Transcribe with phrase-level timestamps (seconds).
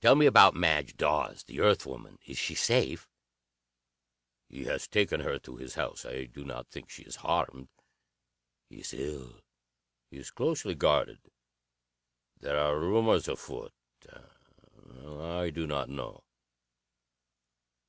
[0.00, 2.18] Tell me about Madge Dawes the Earth woman.
[2.26, 3.08] Is she safe?"
[4.48, 6.04] "He has taken her to his house.
[6.04, 7.68] I do not think she is harmed.
[8.68, 9.42] He is ill.
[10.10, 11.20] He is closely guarded.
[12.40, 13.72] There are rumors afoot.
[14.88, 16.24] I do not know."